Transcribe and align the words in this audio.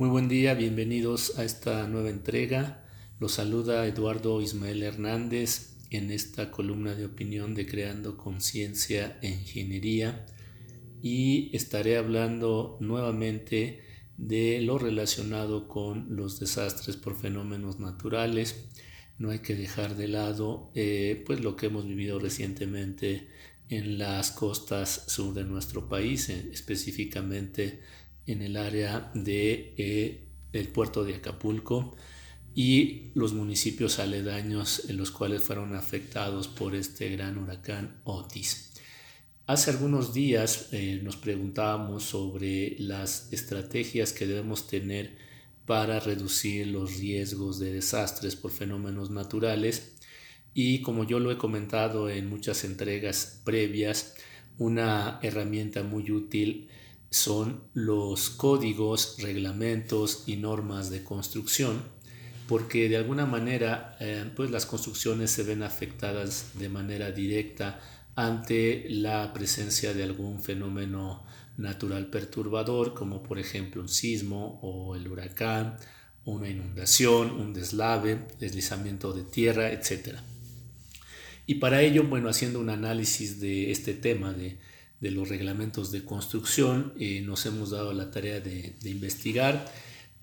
Muy 0.00 0.08
buen 0.08 0.28
día, 0.28 0.54
bienvenidos 0.54 1.38
a 1.38 1.44
esta 1.44 1.86
nueva 1.86 2.08
entrega. 2.08 2.82
Los 3.18 3.32
saluda 3.32 3.86
Eduardo 3.86 4.40
Ismael 4.40 4.82
Hernández 4.82 5.76
en 5.90 6.10
esta 6.10 6.50
columna 6.50 6.94
de 6.94 7.04
opinión 7.04 7.54
de 7.54 7.66
Creando 7.66 8.16
Conciencia 8.16 9.18
e 9.20 9.28
Ingeniería 9.28 10.24
y 11.02 11.54
estaré 11.54 11.98
hablando 11.98 12.78
nuevamente 12.80 13.82
de 14.16 14.62
lo 14.62 14.78
relacionado 14.78 15.68
con 15.68 16.16
los 16.16 16.40
desastres 16.40 16.96
por 16.96 17.14
fenómenos 17.14 17.78
naturales. 17.78 18.70
No 19.18 19.28
hay 19.28 19.40
que 19.40 19.54
dejar 19.54 19.96
de 19.96 20.08
lado 20.08 20.70
eh, 20.74 21.22
pues 21.26 21.40
lo 21.40 21.56
que 21.56 21.66
hemos 21.66 21.86
vivido 21.86 22.18
recientemente 22.18 23.28
en 23.68 23.98
las 23.98 24.30
costas 24.30 25.04
sur 25.08 25.34
de 25.34 25.44
nuestro 25.44 25.90
país, 25.90 26.30
específicamente 26.30 27.80
en 28.32 28.42
el 28.42 28.56
área 28.56 29.10
de 29.14 29.74
eh, 29.76 30.24
el 30.52 30.68
puerto 30.68 31.04
de 31.04 31.16
Acapulco 31.16 31.96
y 32.54 33.10
los 33.14 33.32
municipios 33.32 33.98
aledaños 33.98 34.88
en 34.88 34.96
los 34.96 35.10
cuales 35.10 35.42
fueron 35.42 35.74
afectados 35.74 36.48
por 36.48 36.74
este 36.74 37.10
gran 37.10 37.38
huracán 37.38 38.00
Otis. 38.04 38.72
Hace 39.46 39.70
algunos 39.70 40.14
días 40.14 40.68
eh, 40.72 41.00
nos 41.02 41.16
preguntábamos 41.16 42.04
sobre 42.04 42.76
las 42.78 43.32
estrategias 43.32 44.12
que 44.12 44.26
debemos 44.26 44.66
tener 44.66 45.16
para 45.66 46.00
reducir 46.00 46.66
los 46.68 46.98
riesgos 46.98 47.58
de 47.58 47.72
desastres 47.72 48.36
por 48.36 48.50
fenómenos 48.50 49.10
naturales 49.10 49.94
y 50.54 50.82
como 50.82 51.04
yo 51.04 51.20
lo 51.20 51.30
he 51.30 51.38
comentado 51.38 52.10
en 52.10 52.28
muchas 52.28 52.64
entregas 52.64 53.40
previas, 53.44 54.16
una 54.58 55.20
herramienta 55.22 55.82
muy 55.82 56.10
útil 56.10 56.68
son 57.10 57.64
los 57.74 58.30
códigos, 58.30 59.16
reglamentos 59.18 60.24
y 60.26 60.36
normas 60.36 60.90
de 60.90 61.02
construcción, 61.02 61.82
porque 62.48 62.88
de 62.88 62.96
alguna 62.96 63.26
manera 63.26 63.96
eh, 64.00 64.24
pues 64.34 64.50
las 64.50 64.66
construcciones 64.66 65.30
se 65.30 65.42
ven 65.42 65.62
afectadas 65.62 66.52
de 66.54 66.68
manera 66.68 67.10
directa 67.10 67.80
ante 68.14 68.86
la 68.88 69.32
presencia 69.32 69.94
de 69.94 70.02
algún 70.02 70.40
fenómeno 70.40 71.24
natural 71.56 72.06
perturbador, 72.06 72.94
como 72.94 73.22
por 73.22 73.38
ejemplo 73.38 73.82
un 73.82 73.88
sismo 73.88 74.58
o 74.62 74.96
el 74.96 75.08
huracán, 75.08 75.76
una 76.24 76.48
inundación, 76.48 77.30
un 77.30 77.52
deslave, 77.52 78.26
deslizamiento 78.38 79.12
de 79.12 79.24
tierra, 79.24 79.72
etc. 79.72 80.16
Y 81.46 81.56
para 81.56 81.82
ello, 81.82 82.04
bueno, 82.04 82.28
haciendo 82.28 82.60
un 82.60 82.70
análisis 82.70 83.40
de 83.40 83.70
este 83.70 83.94
tema 83.94 84.32
de 84.32 84.58
de 85.00 85.10
los 85.10 85.28
reglamentos 85.28 85.90
de 85.90 86.04
construcción. 86.04 86.92
Eh, 86.98 87.22
nos 87.22 87.46
hemos 87.46 87.70
dado 87.70 87.92
la 87.92 88.10
tarea 88.10 88.40
de, 88.40 88.76
investigar. 88.84 89.72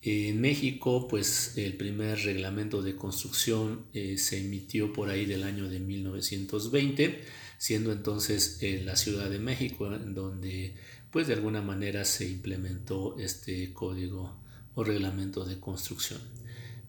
en 0.03 0.39
México, 0.39 1.07
pues 1.07 1.57
el 1.57 1.75
primer 1.75 2.19
reglamento 2.23 2.81
de 2.81 2.95
construcción 2.95 3.87
eh, 3.93 4.17
se 4.17 4.39
emitió 4.39 4.93
por 4.93 5.09
ahí 5.09 5.25
del 5.25 5.43
año 5.43 5.67
de 5.67 5.79
1920, 5.79 7.23
siendo 7.57 7.91
entonces 7.91 8.59
eh, 8.61 8.81
la 8.85 8.95
Ciudad 8.95 9.29
de 9.29 9.39
México 9.39 9.93
en 9.93 10.13
donde 10.13 10.75
pues 11.11 11.27
de 11.27 11.33
alguna 11.33 11.61
manera 11.61 12.05
se 12.05 12.29
implementó 12.29 13.17
este 13.17 13.73
código 13.73 14.37
o 14.75 14.83
reglamento 14.83 15.45
de 15.45 15.59
construcción. 15.59 16.21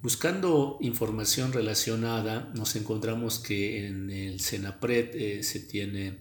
Buscando 0.02 0.78
información 0.80 1.52
relacionada, 1.52 2.52
nos 2.54 2.76
encontramos 2.76 3.38
que 3.38 3.86
en 3.86 4.10
el 4.10 4.40
SENAPRED 4.40 5.42
se 5.42 5.60
tiene 5.60 6.18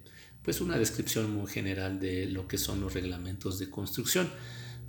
pues 0.48 0.62
una 0.62 0.78
descripción 0.78 1.30
muy 1.36 1.52
general 1.52 2.00
de 2.00 2.26
lo 2.26 2.48
que 2.48 2.58
son 2.58 2.80
los 2.80 2.94
reglamentos 2.94 3.60
de 3.60 3.70
construcción. 3.70 4.30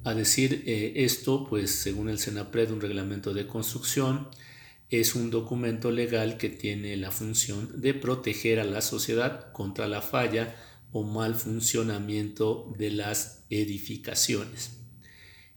A 0.05 0.15
decir 0.15 0.63
eh, 0.67 0.93
esto, 0.95 1.49
pues 1.49 1.73
según 1.73 2.09
el 2.09 2.21
SENAPRED, 2.21 2.71
un 2.71 2.81
reglamento 2.81 3.35
de 3.35 3.49
construcción 3.49 4.29
es 4.89 5.17
un 5.17 5.33
documento 5.33 5.91
legal 5.91 6.39
que 6.39 6.49
tiene 6.49 6.97
la 6.97 7.11
función 7.11 7.81
de 7.81 7.93
proteger 7.93 8.61
a 8.61 8.65
la 8.65 8.81
sociedad 8.83 9.51
contra 9.51 9.89
la 9.89 10.01
falla 10.01 10.55
o 10.93 11.03
mal 11.03 11.35
funcionamiento 11.35 12.73
de 12.79 12.93
las 12.93 13.45
edificaciones. 13.51 14.79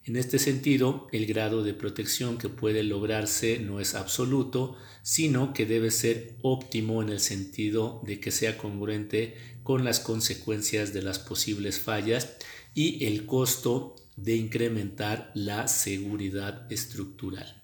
En 0.04 0.16
este 0.16 0.40
sentido, 0.40 1.08
el 1.12 1.28
grado 1.28 1.64
de 1.64 1.76
protección 1.76 2.40
que 2.40 2.50
puede 2.50 2.82
lograrse 2.82 3.60
no 3.60 3.80
es 3.80 3.94
absoluto, 3.94 4.76
sino 5.04 5.54
que 5.54 5.68
debe 5.68 5.92
ser 5.92 6.36
óptimo 6.42 7.04
en 7.04 7.10
el 7.10 7.20
sentido 7.20 8.02
de 8.04 8.20
que 8.20 8.32
sea 8.32 8.58
congruente 8.58 9.36
con 9.62 9.84
las 9.84 10.00
consecuencias 10.00 10.92
de 10.94 11.04
las 11.04 11.20
posibles 11.20 11.80
fallas 11.80 12.36
y 12.74 13.06
el 13.06 13.28
costo 13.28 13.96
de 14.16 14.36
incrementar 14.36 15.32
la 15.36 15.68
seguridad 15.68 16.72
estructural. 16.72 17.62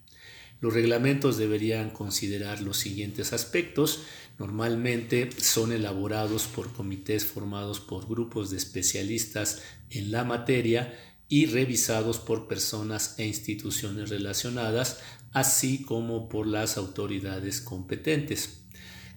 Los 0.59 0.73
reglamentos 0.73 1.37
deberían 1.37 1.89
considerar 1.89 2.61
los 2.61 2.77
siguientes 2.77 3.33
aspectos. 3.33 4.03
Normalmente 4.39 5.29
son 5.39 5.71
elaborados 5.71 6.45
por 6.45 6.73
comités 6.73 7.25
formados 7.25 7.79
por 7.79 8.07
grupos 8.07 8.49
de 8.49 8.57
especialistas 8.57 9.61
en 9.89 10.11
la 10.11 10.23
materia 10.23 10.93
y 11.29 11.45
revisados 11.45 12.19
por 12.19 12.47
personas 12.47 13.15
e 13.17 13.25
instituciones 13.25 14.09
relacionadas, 14.09 14.99
así 15.31 15.81
como 15.83 16.29
por 16.29 16.47
las 16.47 16.77
autoridades 16.77 17.61
competentes. 17.61 18.63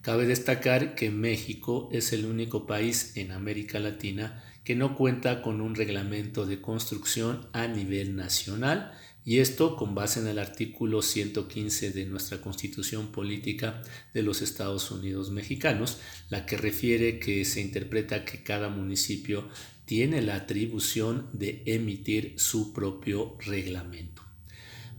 Cabe 0.03 0.27
destacar 0.27 0.95
que 0.95 1.11
México 1.11 1.89
es 1.93 2.13
el 2.13 2.25
único 2.25 2.67
país 2.67 3.17
en 3.17 3.33
América 3.33 3.79
Latina 3.79 4.43
que 4.65 4.75
no 4.75 4.97
cuenta 4.97 5.43
con 5.43 5.61
un 5.61 5.75
reglamento 5.75 6.47
de 6.47 6.61
construcción 6.61 7.49
a 7.53 7.67
nivel 7.67 8.17
nacional 8.17 8.93
y 9.25 9.39
esto 9.39 9.77
con 9.77 9.95
base 9.95 10.21
en 10.21 10.29
el 10.29 10.39
artículo 10.39 11.03
115 11.03 11.91
de 11.91 12.07
nuestra 12.07 12.41
Constitución 12.41 13.13
Política 13.13 13.83
de 14.15 14.23
los 14.23 14.41
Estados 14.41 14.91
Unidos 14.91 15.31
Mexicanos, 15.31 15.99
la 16.31 16.47
que 16.47 16.57
refiere 16.57 17.19
que 17.19 17.45
se 17.45 17.61
interpreta 17.61 18.25
que 18.25 18.43
cada 18.43 18.71
municipio 18.71 19.49
tiene 19.91 20.23
la 20.23 20.37
atribución 20.37 21.29
de 21.33 21.65
emitir 21.67 22.35
su 22.37 22.73
propio 22.73 23.37
reglamento. 23.41 24.23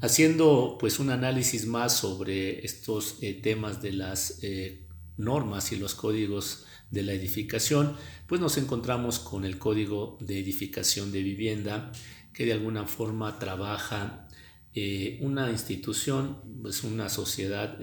Haciendo 0.01 0.75
pues 0.77 0.99
un 0.99 1.11
análisis 1.11 1.65
más 1.65 1.95
sobre 1.95 2.65
estos 2.65 3.15
eh, 3.21 3.39
temas 3.41 3.81
de 3.81 3.93
las 3.93 4.39
eh, 4.43 4.85
normas 5.15 5.71
y 5.71 5.77
los 5.77 5.95
códigos 5.95 6.65
de 6.89 7.03
la 7.03 7.13
edificación, 7.13 7.95
pues 8.27 8.41
nos 8.41 8.57
encontramos 8.57 9.19
con 9.19 9.45
el 9.45 9.57
código 9.59 10.17
de 10.19 10.39
edificación 10.39 11.13
de 11.13 11.23
vivienda 11.23 11.93
que 12.33 12.45
de 12.45 12.51
alguna 12.51 12.85
forma 12.85 13.39
trabaja 13.39 14.27
eh, 14.75 15.19
una 15.21 15.51
institución, 15.51 16.41
pues 16.61 16.83
una 16.83 17.07
sociedad 17.07 17.79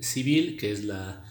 civil 0.00 0.56
que 0.56 0.70
es 0.70 0.84
la 0.84 1.24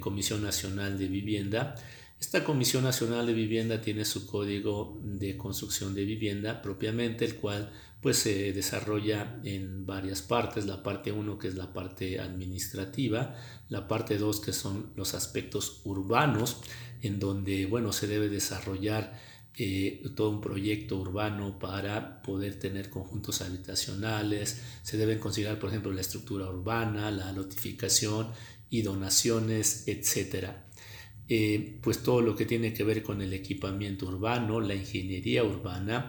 Comisión 0.00 0.42
Nacional 0.42 0.98
de 0.98 1.08
Vivienda, 1.08 1.74
esta 2.20 2.44
Comisión 2.44 2.84
Nacional 2.84 3.26
de 3.26 3.32
Vivienda 3.32 3.80
tiene 3.80 4.04
su 4.04 4.26
código 4.26 5.00
de 5.02 5.38
construcción 5.38 5.94
de 5.94 6.04
vivienda 6.04 6.60
propiamente, 6.60 7.24
el 7.24 7.36
cual 7.36 7.72
pues 8.02 8.18
se 8.18 8.52
desarrolla 8.52 9.40
en 9.42 9.86
varias 9.86 10.20
partes, 10.20 10.66
la 10.66 10.82
parte 10.82 11.12
1 11.12 11.38
que 11.38 11.48
es 11.48 11.54
la 11.54 11.72
parte 11.72 12.20
administrativa, 12.20 13.34
la 13.70 13.88
parte 13.88 14.18
2 14.18 14.40
que 14.40 14.52
son 14.52 14.92
los 14.96 15.14
aspectos 15.14 15.80
urbanos, 15.84 16.58
en 17.00 17.18
donde 17.18 17.64
bueno 17.64 17.90
se 17.92 18.06
debe 18.06 18.28
desarrollar 18.28 19.18
eh, 19.56 20.02
todo 20.14 20.30
un 20.30 20.40
proyecto 20.42 20.98
urbano 20.98 21.58
para 21.58 22.22
poder 22.22 22.58
tener 22.58 22.90
conjuntos 22.90 23.40
habitacionales, 23.40 24.60
se 24.82 24.98
deben 24.98 25.18
considerar 25.18 25.58
por 25.58 25.70
ejemplo 25.70 25.90
la 25.92 26.02
estructura 26.02 26.48
urbana, 26.48 27.10
la 27.10 27.32
notificación 27.32 28.28
y 28.68 28.82
donaciones, 28.82 29.88
etcétera. 29.88 30.66
Eh, 31.32 31.78
pues 31.80 32.02
todo 32.02 32.22
lo 32.22 32.34
que 32.34 32.44
tiene 32.44 32.74
que 32.74 32.82
ver 32.82 33.04
con 33.04 33.22
el 33.22 33.32
equipamiento 33.32 34.06
urbano, 34.06 34.60
la 34.60 34.74
ingeniería 34.74 35.44
urbana, 35.44 36.08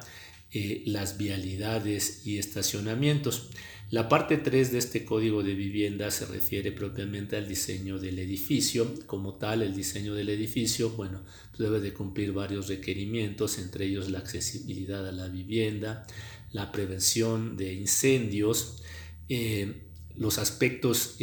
eh, 0.51 0.81
las 0.87 1.19
vialidades 1.19 2.25
y 2.25 2.39
estacionamientos. 2.39 3.51
La 3.91 4.09
parte 4.09 4.37
3 4.37 4.71
de 4.71 4.79
este 4.79 5.05
código 5.05 5.43
de 5.43 5.53
vivienda 5.53 6.09
se 6.09 6.25
refiere 6.25 6.71
propiamente 6.71 7.35
al 7.35 7.47
diseño 7.47 7.99
del 7.99 8.17
edificio. 8.17 8.95
Como 9.05 9.35
tal, 9.35 9.61
el 9.61 9.75
diseño 9.75 10.15
del 10.15 10.29
edificio, 10.29 10.89
bueno, 10.89 11.21
debe 11.55 11.79
de 11.81 11.93
cumplir 11.93 12.33
varios 12.33 12.67
requerimientos, 12.67 13.59
entre 13.59 13.85
ellos 13.85 14.09
la 14.09 14.17
accesibilidad 14.17 15.07
a 15.07 15.11
la 15.11 15.27
vivienda, 15.27 16.07
la 16.51 16.71
prevención 16.71 17.57
de 17.57 17.73
incendios, 17.73 18.81
eh, 19.29 19.83
los 20.17 20.39
aspectos 20.39 21.17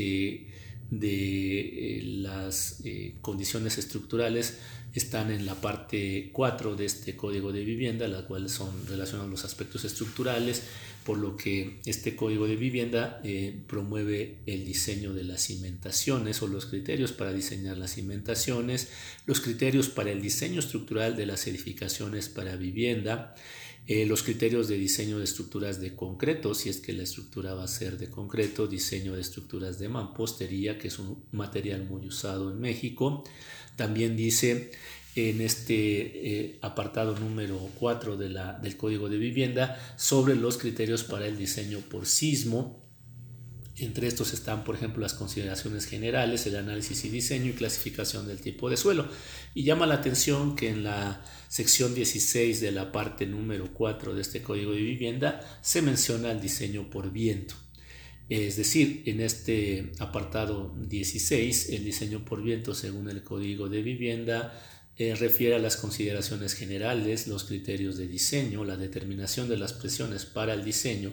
de 0.91 1.99
eh, 1.99 2.03
las 2.03 2.81
eh, 2.85 3.15
condiciones 3.21 3.79
estructurales 3.79 4.59
están 4.95 5.31
en 5.31 5.47
la 5.47 5.55
parte 5.55 6.31
4 6.33 6.77
de 6.77 6.87
este 6.87 7.17
código 7.17 7.53
de 7.53 7.65
vivienda, 7.65 8.09
las 8.09 8.23
cuales 8.23 8.53
son 8.53 8.87
relacionados 8.87 9.31
los 9.31 9.45
aspectos 9.45 9.85
estructurales, 9.85 10.63
por 11.05 11.19
lo 11.19 11.37
que 11.37 11.81
este 11.87 12.15
código 12.15 12.47
de 12.47 12.57
vivienda 12.57 13.21
eh, 13.25 13.59
promueve 13.67 14.39
el 14.47 14.65
diseño 14.65 15.15
de 15.15 15.25
las 15.25 15.47
cimentaciones 15.47 16.43
o 16.43 16.49
los 16.49 16.67
criterios 16.67 17.13
para 17.13 17.33
diseñar 17.33 17.79
las 17.79 17.95
cimentaciones, 17.95 18.89
los 19.27 19.41
criterios 19.41 19.89
para 19.89 20.11
el 20.11 20.21
diseño 20.21 20.61
estructural 20.61 21.17
de 21.17 21.27
las 21.27 21.47
edificaciones 21.47 22.29
para 22.29 22.57
vivienda, 22.57 23.35
eh, 23.87 24.05
los 24.05 24.23
criterios 24.23 24.69
de 24.69 24.77
diseño 24.77 25.17
de 25.17 25.25
estructuras 25.25 25.81
de 25.81 25.95
concreto, 25.95 26.55
si 26.55 26.69
es 26.69 26.79
que 26.79 26.93
la 26.93 27.05
estructura 27.05 27.55
va 27.55 27.65
a 27.65 27.69
ser 27.69 27.97
de 27.97 28.11
concreto, 28.11 28.67
diseño 28.67 29.15
de 29.15 29.23
estructuras 29.23 29.79
de 29.79 29.89
mampostería, 29.89 30.79
que 30.79 30.89
es 30.89 30.99
un 30.99 31.25
material 31.33 31.85
muy 31.85 32.07
usado 32.07 32.51
en 32.51 32.61
México. 32.61 33.25
También 33.77 34.15
dice 34.15 34.73
en 35.15 35.41
este 35.41 35.75
eh, 35.75 36.59
apartado 36.63 37.19
número 37.19 37.59
4 37.79 38.17
de 38.17 38.31
la, 38.31 38.53
del 38.55 38.77
Código 38.77 39.09
de 39.09 39.19
Vivienda 39.19 39.79
sobre 39.97 40.37
los 40.37 40.59
criterios 40.59 41.05
para 41.05 41.27
el 41.27 41.37
diseño 41.37 41.81
por 41.81 42.07
sismo, 42.07 42.89
entre 43.81 44.09
estos 44.09 44.33
están, 44.33 44.65
por 44.65 44.75
ejemplo, 44.75 45.01
las 45.01 45.15
consideraciones 45.15 45.87
generales, 45.87 46.47
el 46.47 46.57
análisis 46.57 47.05
y 47.05 47.11
diseño 47.11 47.51
y 47.51 47.53
clasificación 47.53 48.27
del 48.27 48.41
tipo 48.41 48.69
de 48.69 48.77
suelo. 48.77 49.07
Y 49.55 49.63
llama 49.63 49.87
la 49.87 49.95
atención 49.95 50.57
que 50.57 50.69
en 50.69 50.83
la 50.83 51.23
sección 51.49 51.95
16 51.95 52.61
de 52.61 52.73
la 52.73 52.91
parte 52.91 53.27
número 53.27 53.73
4 53.73 54.15
de 54.15 54.21
este 54.21 54.43
Código 54.43 54.73
de 54.73 54.81
Vivienda 54.81 55.41
se 55.63 55.83
menciona 55.83 56.33
el 56.33 56.41
diseño 56.41 56.91
por 56.91 57.13
viento. 57.13 57.55
Es 58.29 58.57
decir, 58.57 59.05
en 59.07 59.21
este 59.21 59.93
apartado 60.01 60.75
16, 60.77 61.71
el 61.71 61.85
diseño 61.85 62.25
por 62.25 62.43
viento, 62.43 62.75
según 62.75 63.09
el 63.09 63.23
Código 63.23 63.69
de 63.69 63.83
Vivienda, 63.83 64.53
eh, 64.99 65.15
refiere 65.15 65.55
a 65.55 65.61
las 65.61 65.77
consideraciones 65.77 66.55
generales, 66.55 67.29
los 67.29 67.45
criterios 67.45 67.97
de 67.97 68.09
diseño, 68.09 68.65
la 68.65 68.77
determinación 68.77 69.49
de 69.49 69.57
las 69.57 69.73
presiones 69.73 70.25
para 70.25 70.55
el 70.55 70.65
diseño, 70.65 71.13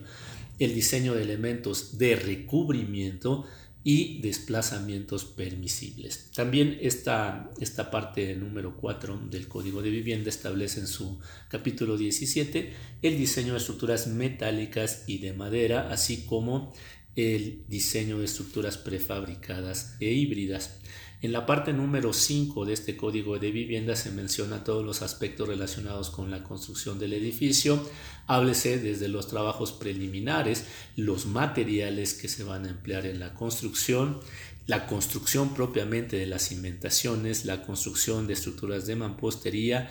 el 0.57 0.73
diseño 0.73 1.13
de 1.13 1.21
elementos 1.21 1.99
de 1.99 2.15
recubrimiento 2.15 3.45
y 3.83 4.19
desplazamientos 4.21 5.25
permisibles. 5.25 6.31
También 6.33 6.79
esta, 6.81 7.51
esta 7.59 7.91
parte 7.91 8.35
número 8.35 8.75
4 8.75 9.27
del 9.29 9.47
Código 9.47 9.83
de 9.83 9.91
Vivienda 9.91 10.29
establece 10.29 10.79
en 10.79 10.88
su 10.88 11.19
capítulo 11.47 11.95
17 11.95 12.73
el 13.03 13.17
diseño 13.19 13.53
de 13.53 13.59
estructuras 13.59 14.07
metálicas 14.07 15.03
y 15.05 15.19
de 15.19 15.33
madera, 15.33 15.91
así 15.91 16.25
como 16.25 16.73
el 17.15 17.63
diseño 17.67 18.17
de 18.17 18.25
estructuras 18.25 18.79
prefabricadas 18.79 19.95
e 19.99 20.11
híbridas. 20.11 20.79
En 21.25 21.31
la 21.31 21.48
parte 21.48 21.74
número 21.74 22.13
5 22.13 22.66
de 22.66 22.74
este 22.74 22.95
código 22.95 23.39
de 23.39 23.50
vivienda 23.50 23.95
se 23.95 24.12
menciona 24.12 24.63
todos 24.63 24.86
los 24.86 25.01
aspectos 25.01 25.48
relacionados 25.48 26.12
con 26.12 26.30
la 26.30 26.44
construcción 26.44 27.00
del 27.00 27.13
edificio. 27.13 27.83
Háblese 28.27 28.77
desde 28.77 29.07
los 29.07 29.27
trabajos 29.27 29.72
preliminares, 29.72 30.66
los 30.95 31.25
materiales 31.25 32.13
que 32.13 32.27
se 32.27 32.44
van 32.44 32.68
a 32.68 32.69
emplear 32.69 33.07
en 33.07 33.19
la 33.19 33.33
construcción, 33.33 34.19
la 34.68 34.86
construcción 34.86 35.56
propiamente 35.56 36.16
de 36.16 36.27
las 36.27 36.48
cimentaciones, 36.48 37.44
la 37.45 37.63
construcción 37.63 38.27
de 38.27 38.33
estructuras 38.33 38.86
de 38.86 38.95
mampostería, 38.95 39.89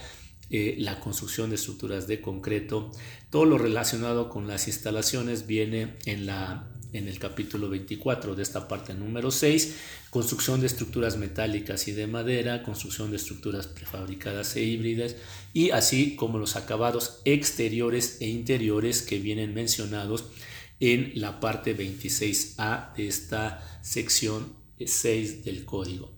eh, 0.50 0.76
la 0.78 1.00
construcción 1.00 1.50
de 1.50 1.56
estructuras 1.56 2.06
de 2.06 2.20
concreto. 2.20 2.92
Todo 3.30 3.44
lo 3.44 3.58
relacionado 3.58 4.28
con 4.28 4.46
las 4.46 4.68
instalaciones 4.68 5.48
viene 5.48 5.96
en 6.06 6.26
la 6.26 6.73
en 6.94 7.08
el 7.08 7.18
capítulo 7.18 7.68
24 7.68 8.34
de 8.34 8.42
esta 8.42 8.66
parte 8.66 8.94
número 8.94 9.30
6, 9.30 9.76
construcción 10.10 10.60
de 10.60 10.68
estructuras 10.68 11.18
metálicas 11.18 11.86
y 11.88 11.92
de 11.92 12.06
madera, 12.06 12.62
construcción 12.62 13.10
de 13.10 13.16
estructuras 13.16 13.66
prefabricadas 13.66 14.56
e 14.56 14.62
híbridas 14.62 15.16
y 15.52 15.70
así 15.70 16.16
como 16.16 16.38
los 16.38 16.56
acabados 16.56 17.20
exteriores 17.26 18.18
e 18.20 18.28
interiores 18.28 19.02
que 19.02 19.18
vienen 19.18 19.52
mencionados 19.52 20.24
en 20.80 21.12
la 21.16 21.40
parte 21.40 21.76
26A 21.76 22.94
de 22.94 23.08
esta 23.08 23.80
sección 23.82 24.54
6 24.78 25.44
del 25.44 25.64
código. 25.64 26.12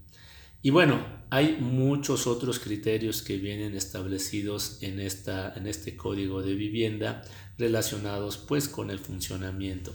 Y 0.63 0.71
bueno, 0.71 1.05
hay 1.31 1.57
muchos 1.61 2.27
otros 2.27 2.59
criterios 2.59 3.23
que 3.23 3.37
vienen 3.37 3.75
establecidos 3.75 4.79
en, 4.81 5.01
esta, 5.01 5.53
en 5.55 5.67
este 5.67 5.97
código 5.97 6.43
de 6.43 6.55
vivienda 6.55 7.23
relacionados 7.59 8.37
pues 8.37 8.69
con 8.69 8.91
el 8.91 8.99
funcionamiento. 8.99 9.93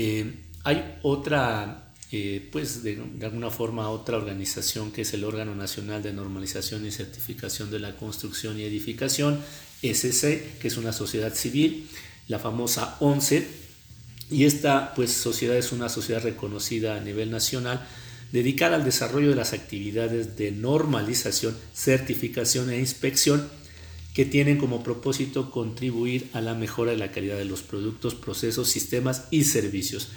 Eh, 0.00 0.32
hay 0.62 0.96
otra, 1.02 1.90
eh, 2.12 2.48
pues 2.52 2.84
de, 2.84 3.02
alguna 3.20 3.50
forma, 3.50 3.90
otra 3.90 4.16
organización 4.16 4.92
que 4.92 5.02
es 5.02 5.12
el 5.12 5.24
órgano 5.24 5.56
nacional 5.56 6.04
de 6.04 6.12
normalización 6.12 6.86
y 6.86 6.92
certificación 6.92 7.68
de 7.72 7.80
la 7.80 7.96
construcción 7.96 8.60
y 8.60 8.62
edificación, 8.62 9.40
SC, 9.82 10.58
que 10.60 10.68
es 10.68 10.76
una 10.76 10.92
sociedad 10.92 11.34
civil, 11.34 11.88
la 12.28 12.38
famosa 12.38 12.96
11, 13.00 13.44
y 14.30 14.44
esta 14.44 14.94
pues 14.94 15.12
sociedad 15.12 15.56
es 15.56 15.72
una 15.72 15.88
sociedad 15.88 16.22
reconocida 16.22 16.96
a 16.96 17.00
nivel 17.00 17.32
nacional 17.32 17.84
dedicada 18.30 18.76
al 18.76 18.84
desarrollo 18.84 19.30
de 19.30 19.34
las 19.34 19.52
actividades 19.52 20.36
de 20.36 20.52
normalización, 20.52 21.56
certificación 21.74 22.70
e 22.70 22.78
inspección 22.78 23.48
que 24.18 24.24
tienen 24.24 24.58
como 24.58 24.82
propósito 24.82 25.52
contribuir 25.52 26.28
a 26.32 26.40
la 26.40 26.54
mejora 26.54 26.90
de 26.90 26.96
la 26.96 27.12
calidad 27.12 27.36
de 27.36 27.44
los 27.44 27.62
productos, 27.62 28.16
procesos, 28.16 28.66
sistemas 28.66 29.28
y 29.30 29.44
servicios. 29.44 30.08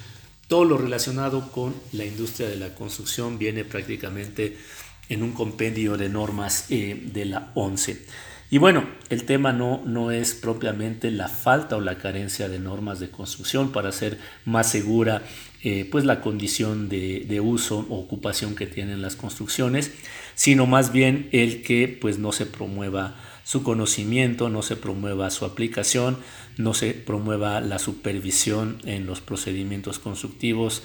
Todo 0.48 0.64
lo 0.64 0.76
relacionado 0.76 1.52
con 1.52 1.72
la 1.92 2.04
industria 2.04 2.48
de 2.48 2.56
la 2.56 2.74
construcción 2.74 3.38
viene 3.38 3.64
prácticamente 3.64 4.56
en 5.08 5.22
un 5.22 5.30
compendio 5.30 5.96
de 5.96 6.08
normas 6.08 6.66
eh, 6.70 7.00
de 7.12 7.26
la 7.26 7.52
ONCE. 7.54 8.04
Y 8.50 8.58
bueno, 8.58 8.88
el 9.08 9.22
tema 9.22 9.52
no, 9.52 9.80
no 9.86 10.10
es 10.10 10.34
propiamente 10.34 11.12
la 11.12 11.28
falta 11.28 11.76
o 11.76 11.80
la 11.80 11.98
carencia 11.98 12.48
de 12.48 12.58
normas 12.58 12.98
de 12.98 13.08
construcción 13.08 13.70
para 13.70 13.90
hacer 13.90 14.18
más 14.44 14.68
segura 14.68 15.22
eh, 15.62 15.88
pues 15.88 16.04
la 16.04 16.20
condición 16.20 16.88
de, 16.88 17.24
de, 17.28 17.40
uso 17.40 17.86
o 17.88 18.00
ocupación 18.00 18.56
que 18.56 18.66
tienen 18.66 19.00
las 19.00 19.14
construcciones, 19.14 19.92
sino 20.34 20.66
más 20.66 20.90
bien 20.90 21.28
el 21.30 21.62
que 21.62 21.86
pues 21.86 22.18
no 22.18 22.32
se 22.32 22.46
promueva 22.46 23.14
su 23.44 23.62
conocimiento, 23.62 24.48
no 24.48 24.62
se 24.62 24.76
promueva 24.76 25.30
su 25.30 25.44
aplicación, 25.44 26.18
no 26.56 26.74
se 26.74 26.94
promueva 26.94 27.60
la 27.60 27.78
supervisión 27.78 28.78
en 28.84 29.06
los 29.06 29.20
procedimientos 29.20 29.98
constructivos 29.98 30.82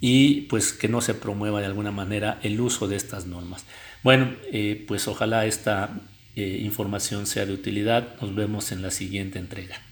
y 0.00 0.42
pues 0.42 0.72
que 0.72 0.88
no 0.88 1.00
se 1.00 1.14
promueva 1.14 1.60
de 1.60 1.66
alguna 1.66 1.90
manera 1.90 2.38
el 2.42 2.60
uso 2.60 2.88
de 2.88 2.96
estas 2.96 3.26
normas. 3.26 3.64
Bueno, 4.02 4.32
eh, 4.52 4.84
pues 4.86 5.08
ojalá 5.08 5.46
esta 5.46 6.00
eh, 6.36 6.60
información 6.62 7.26
sea 7.26 7.46
de 7.46 7.52
utilidad. 7.52 8.14
Nos 8.20 8.34
vemos 8.34 8.70
en 8.70 8.82
la 8.82 8.90
siguiente 8.90 9.38
entrega. 9.38 9.87